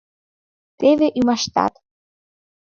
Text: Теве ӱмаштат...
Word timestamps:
Теве 0.79 1.07
ӱмаштат... 1.19 1.73